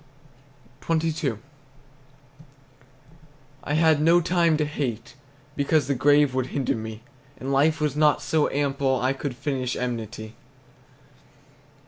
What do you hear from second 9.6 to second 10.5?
enmity.